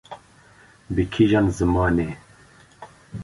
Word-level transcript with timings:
bi 0.93 1.03
kîjan 1.13 1.47
zimanê? 1.57 2.09